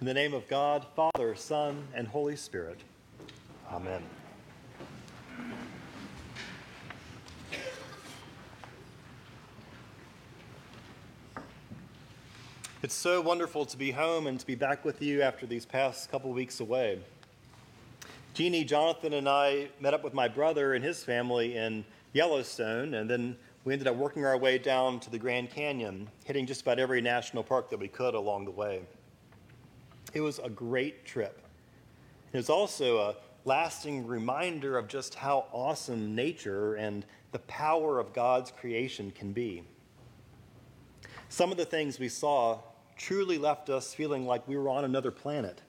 [0.00, 2.78] In the name of God, Father, Son, and Holy Spirit.
[3.68, 4.00] Amen.
[12.80, 16.08] It's so wonderful to be home and to be back with you after these past
[16.12, 17.00] couple weeks away.
[18.34, 23.10] Jeannie, Jonathan, and I met up with my brother and his family in Yellowstone, and
[23.10, 26.78] then we ended up working our way down to the Grand Canyon, hitting just about
[26.78, 28.82] every national park that we could along the way.
[30.14, 31.42] It was a great trip.
[32.32, 38.12] It was also a lasting reminder of just how awesome nature and the power of
[38.12, 39.62] God's creation can be.
[41.28, 42.60] Some of the things we saw
[42.96, 45.62] truly left us feeling like we were on another planet.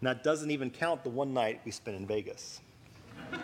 [0.00, 2.60] And that doesn't even count the one night we spent in Vegas.
[3.32, 3.40] and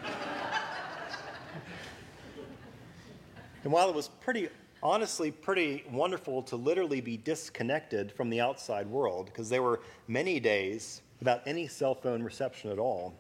[3.73, 4.48] while it was pretty,
[4.82, 10.41] honestly, pretty wonderful to literally be disconnected from the outside world, because there were many
[10.41, 13.15] days without any cell phone reception at all,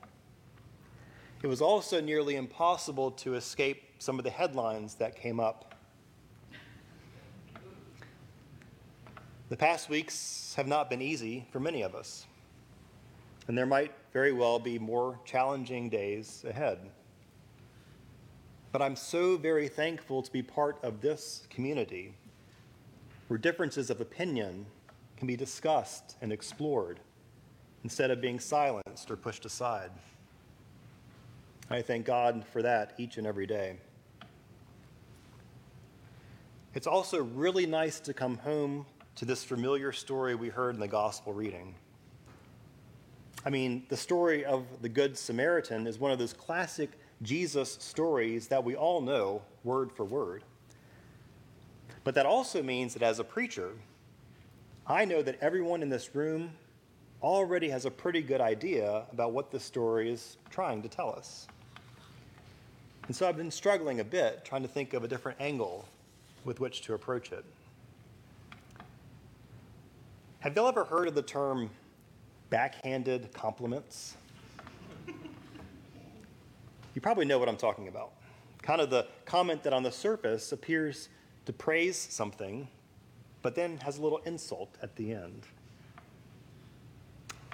[1.42, 5.68] it was also nearly impossible to escape some of the headlines that came up
[9.48, 12.26] The past weeks have not been easy for many of us,
[13.46, 16.90] and there might very well be more challenging days ahead.
[18.78, 22.14] But I'm so very thankful to be part of this community
[23.26, 24.66] where differences of opinion
[25.16, 27.00] can be discussed and explored
[27.82, 29.90] instead of being silenced or pushed aside.
[31.68, 33.78] I thank God for that each and every day.
[36.72, 40.86] It's also really nice to come home to this familiar story we heard in the
[40.86, 41.74] gospel reading.
[43.44, 46.90] I mean, the story of the Good Samaritan is one of those classic
[47.22, 50.44] Jesus stories that we all know word for word.
[52.04, 53.72] But that also means that as a preacher,
[54.86, 56.52] I know that everyone in this room
[57.22, 61.48] already has a pretty good idea about what this story is trying to tell us.
[63.08, 65.88] And so I've been struggling a bit trying to think of a different angle
[66.44, 67.44] with which to approach it.
[70.40, 71.70] Have y'all ever heard of the term
[72.48, 74.16] backhanded compliments?
[76.98, 78.10] You probably know what I'm talking about.
[78.60, 81.10] Kind of the comment that on the surface appears
[81.46, 82.66] to praise something,
[83.40, 85.42] but then has a little insult at the end.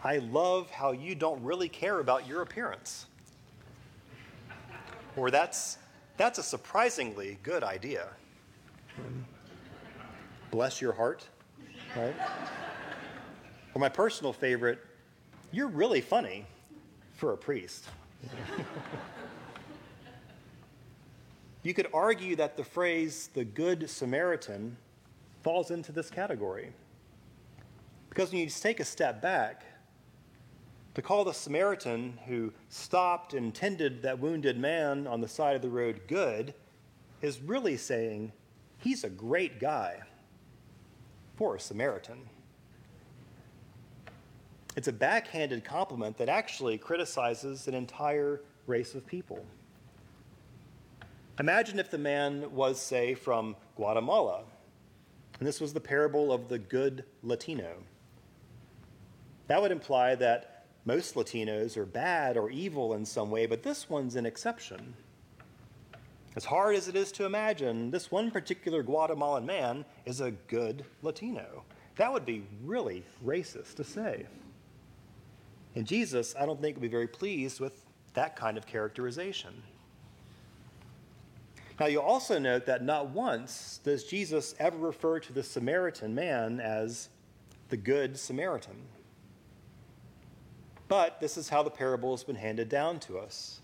[0.02, 3.04] I love how you don't really care about your appearance.
[5.14, 5.76] Or that's,
[6.16, 8.08] that's a surprisingly good idea.
[10.52, 11.28] Bless your heart,
[11.94, 12.14] right?
[13.74, 14.78] Or my personal favorite,
[15.52, 16.46] you're really funny
[17.12, 17.84] for a priest.
[21.64, 24.76] you could argue that the phrase the Good Samaritan
[25.42, 26.72] falls into this category.
[28.10, 29.64] Because when you take a step back,
[30.94, 35.62] to call the Samaritan who stopped and tended that wounded man on the side of
[35.62, 36.54] the road good
[37.20, 38.30] is really saying
[38.78, 39.98] he's a great guy
[41.34, 42.18] for a Samaritan.
[44.76, 49.44] It's a backhanded compliment that actually criticizes an entire race of people.
[51.40, 54.44] Imagine if the man was, say, from Guatemala,
[55.38, 57.74] and this was the parable of the good Latino.
[59.48, 63.90] That would imply that most Latinos are bad or evil in some way, but this
[63.90, 64.94] one's an exception.
[66.36, 70.84] As hard as it is to imagine, this one particular Guatemalan man is a good
[71.02, 71.64] Latino.
[71.96, 74.26] That would be really racist to say.
[75.74, 77.84] And Jesus, I don't think, would be very pleased with
[78.14, 79.62] that kind of characterization.
[81.80, 86.60] Now, you'll also note that not once does Jesus ever refer to the Samaritan man
[86.60, 87.08] as
[87.68, 88.76] the Good Samaritan.
[90.86, 93.60] But this is how the parable has been handed down to us.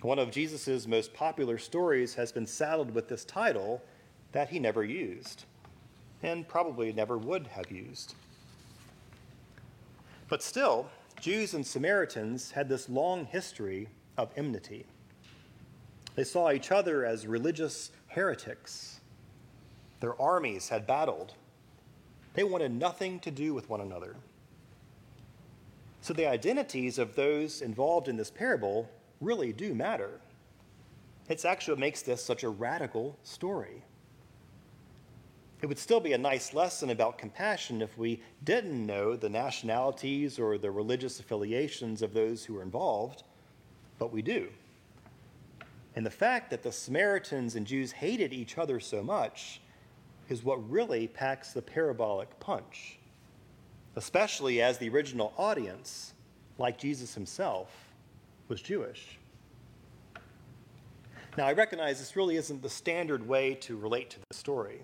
[0.00, 3.80] One of Jesus' most popular stories has been saddled with this title
[4.32, 5.44] that he never used,
[6.22, 8.14] and probably never would have used.
[10.28, 10.90] But still,
[11.20, 13.88] Jews and Samaritans had this long history
[14.18, 14.86] of enmity.
[16.14, 19.00] They saw each other as religious heretics.
[20.00, 21.34] Their armies had battled.
[22.34, 24.16] They wanted nothing to do with one another.
[26.00, 28.88] So the identities of those involved in this parable
[29.20, 30.20] really do matter.
[31.28, 33.82] It's actually what makes this such a radical story.
[35.62, 40.38] It would still be a nice lesson about compassion if we didn't know the nationalities
[40.38, 43.22] or the religious affiliations of those who were involved,
[43.98, 44.48] but we do.
[45.96, 49.60] And the fact that the Samaritans and Jews hated each other so much
[50.28, 52.98] is what really packs the parabolic punch.
[53.96, 56.14] especially as the original audience,
[56.58, 57.70] like Jesus himself,
[58.48, 59.18] was Jewish.
[61.36, 64.82] Now, I recognize this really isn't the standard way to relate to the story.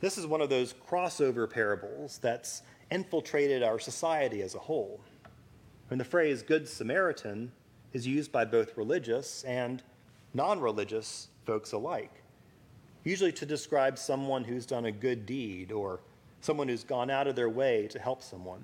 [0.00, 5.00] This is one of those crossover parables that's infiltrated our society as a whole.
[5.90, 7.52] And the phrase Good Samaritan
[7.92, 9.82] is used by both religious and
[10.34, 12.22] non religious folks alike,
[13.04, 16.00] usually to describe someone who's done a good deed or
[16.40, 18.62] someone who's gone out of their way to help someone.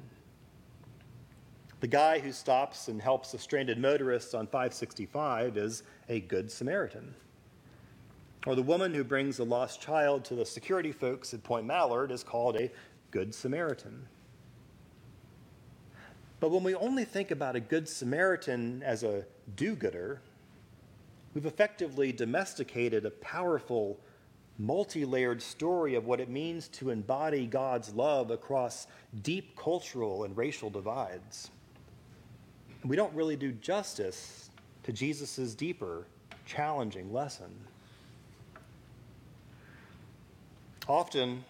[1.81, 7.15] The guy who stops and helps a stranded motorist on 565 is a good Samaritan.
[8.47, 12.11] Or the woman who brings a lost child to the security folks at Point Mallard
[12.11, 12.71] is called a
[13.11, 14.07] good Samaritan.
[16.39, 19.25] But when we only think about a good Samaritan as a
[19.57, 20.21] do gooder,
[21.35, 23.99] we've effectively domesticated a powerful,
[24.59, 28.87] multi layered story of what it means to embody God's love across
[29.23, 31.51] deep cultural and racial divides.
[32.85, 34.51] We don't really do justice
[34.83, 36.07] to Jesus' deeper,
[36.45, 37.51] challenging lesson.
[40.87, 41.45] Often,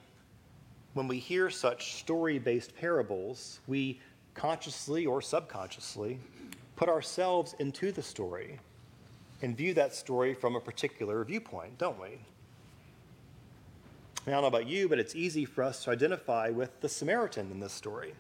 [0.95, 4.01] when we hear such story based parables, we
[4.37, 6.21] consciously or subconsciously
[6.77, 8.61] put ourselves into the story
[9.43, 12.19] and view that story from a particular viewpoint, don't we?
[14.27, 17.51] I don't know about you, but it's easy for us to identify with the Samaritan
[17.51, 18.13] in this story.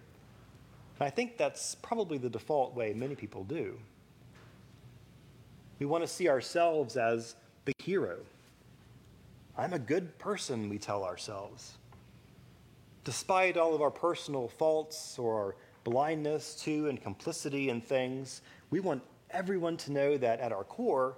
[0.98, 3.78] And I think that's probably the default way many people do.
[5.78, 7.34] We want to see ourselves as
[7.66, 8.18] the hero.
[9.58, 11.76] I'm a good person, we tell ourselves.
[13.04, 18.80] Despite all of our personal faults or our blindness to and complicity in things, we
[18.80, 19.00] want
[19.30, 21.16] everyone to know that at our core,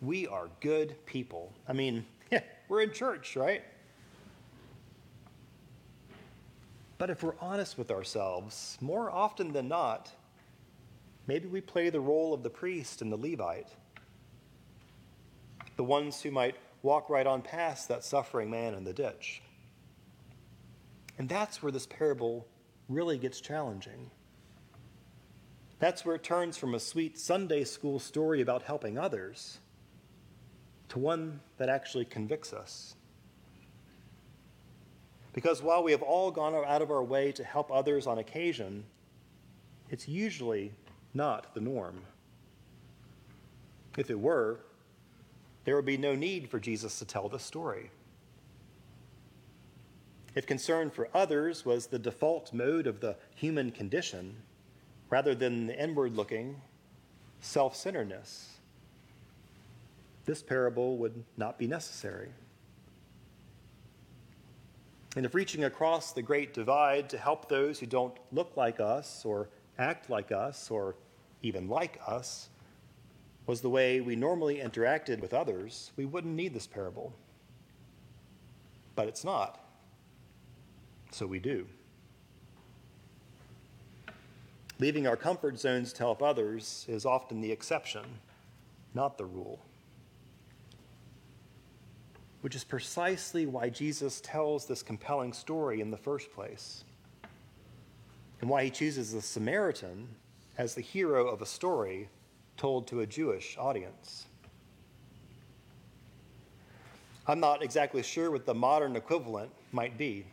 [0.00, 1.52] we are good people.
[1.68, 2.04] I mean,
[2.68, 3.62] we're in church, right?
[6.98, 10.10] But if we're honest with ourselves, more often than not,
[11.28, 13.68] maybe we play the role of the priest and the Levite,
[15.76, 19.42] the ones who might walk right on past that suffering man in the ditch.
[21.18, 22.48] And that's where this parable
[22.88, 24.10] really gets challenging.
[25.78, 29.58] That's where it turns from a sweet Sunday school story about helping others
[30.90, 32.94] to one that actually convicts us.
[35.32, 38.84] Because while we have all gone out of our way to help others on occasion,
[39.90, 40.72] it's usually
[41.14, 42.02] not the norm.
[43.96, 44.60] If it were,
[45.64, 47.90] there would be no need for Jesus to tell the story.
[50.34, 54.36] If concern for others was the default mode of the human condition,
[55.10, 56.60] rather than the inward looking
[57.40, 58.56] self centeredness,
[60.24, 62.28] this parable would not be necessary.
[65.16, 69.24] And if reaching across the great divide to help those who don't look like us
[69.26, 70.94] or act like us or
[71.42, 72.48] even like us
[73.46, 77.12] was the way we normally interacted with others, we wouldn't need this parable.
[78.94, 79.61] But it's not.
[81.12, 81.66] So we do.
[84.78, 88.02] Leaving our comfort zones to help others is often the exception,
[88.94, 89.60] not the rule.
[92.40, 96.82] Which is precisely why Jesus tells this compelling story in the first place,
[98.40, 100.08] and why he chooses the Samaritan
[100.58, 102.08] as the hero of a story
[102.56, 104.26] told to a Jewish audience.
[107.28, 110.24] I'm not exactly sure what the modern equivalent might be.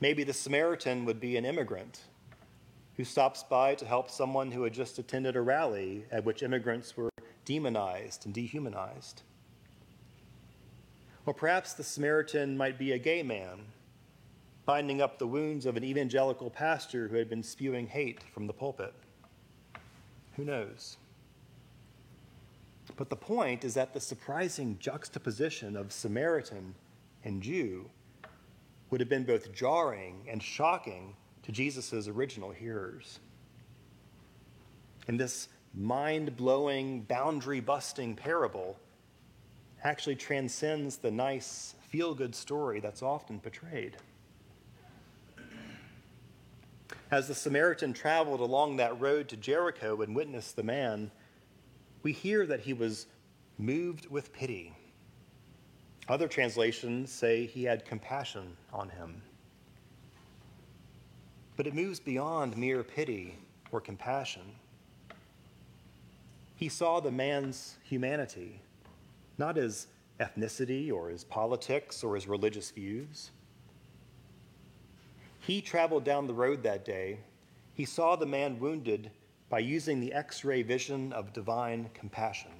[0.00, 2.00] Maybe the Samaritan would be an immigrant
[2.96, 6.96] who stops by to help someone who had just attended a rally at which immigrants
[6.96, 7.10] were
[7.44, 9.22] demonized and dehumanized.
[11.26, 13.60] Or perhaps the Samaritan might be a gay man,
[14.66, 18.52] binding up the wounds of an evangelical pastor who had been spewing hate from the
[18.52, 18.94] pulpit.
[20.36, 20.96] Who knows?
[22.96, 26.74] But the point is that the surprising juxtaposition of Samaritan
[27.24, 27.90] and Jew
[28.90, 33.20] would have been both jarring and shocking to Jesus' original hearers.
[35.06, 38.78] And this mind blowing, boundary busting parable
[39.84, 43.96] actually transcends the nice, feel good story that's often portrayed.
[47.10, 51.10] As the Samaritan traveled along that road to Jericho and witnessed the man,
[52.02, 53.06] we hear that he was
[53.56, 54.74] moved with pity.
[56.08, 59.20] Other translations say he had compassion on him.
[61.56, 63.36] But it moves beyond mere pity
[63.72, 64.54] or compassion.
[66.56, 68.60] He saw the man's humanity,
[69.36, 69.88] not his
[70.18, 73.30] ethnicity or his politics or his religious views.
[75.40, 77.18] he traveled down the road that day,
[77.74, 79.10] he saw the man wounded
[79.48, 82.57] by using the x ray vision of divine compassion,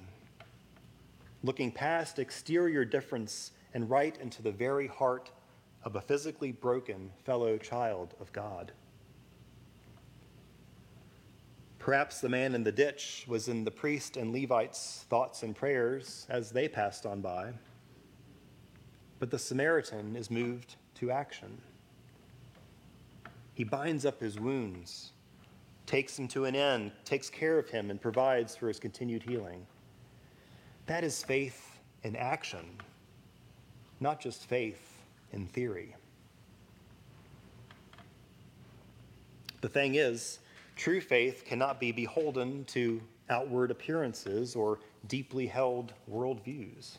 [1.43, 5.31] looking past exterior difference and right into the very heart
[5.83, 8.71] of a physically broken fellow child of God.
[11.77, 16.27] Perhaps the man in the ditch was in the priest and Levite's thoughts and prayers
[16.29, 17.53] as they passed on by.
[19.17, 21.61] But the Samaritan is moved to action.
[23.53, 25.11] He binds up his wounds,
[25.85, 29.65] takes him to an end, takes care of him, and provides for his continued healing.
[30.89, 32.65] That is faith in action,
[33.99, 35.95] not just faith in theory.
[39.61, 40.39] The thing is,
[40.75, 46.97] true faith cannot be beholden to outward appearances or deeply held worldviews.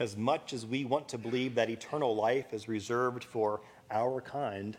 [0.00, 4.76] As much as we want to believe that eternal life is reserved for our kind,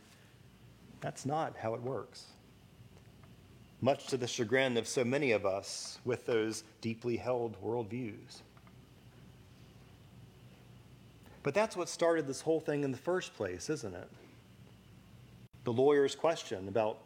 [1.00, 2.28] that's not how it works.
[3.82, 8.42] Much to the chagrin of so many of us with those deeply held worldviews.
[11.44, 14.08] But that's what started this whole thing in the first place, isn't it?
[15.64, 17.00] The lawyer's question about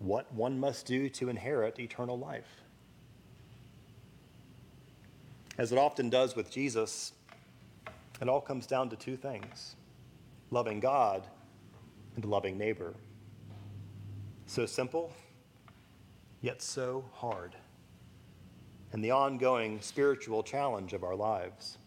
[0.00, 2.62] what one must do to inherit eternal life.
[5.56, 7.12] As it often does with Jesus,
[8.20, 9.76] it all comes down to two things
[10.50, 11.26] loving God
[12.16, 12.94] and loving neighbor.
[14.46, 15.12] So simple,
[16.40, 17.56] yet so hard,
[18.92, 21.78] and the ongoing spiritual challenge of our lives.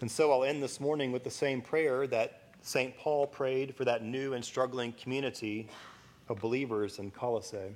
[0.00, 2.96] And so I'll end this morning with the same prayer that St.
[2.96, 5.68] Paul prayed for that new and struggling community
[6.28, 7.74] of believers in Colossae.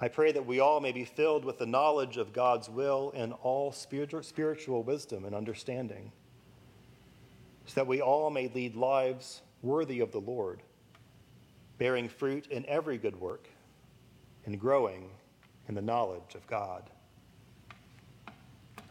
[0.00, 3.32] I pray that we all may be filled with the knowledge of God's will and
[3.42, 6.12] all spiritual wisdom and understanding,
[7.64, 10.62] so that we all may lead lives worthy of the Lord,
[11.78, 13.48] bearing fruit in every good work
[14.44, 15.10] and growing
[15.68, 16.90] in the knowledge of God.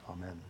[0.10, 0.42] Amen.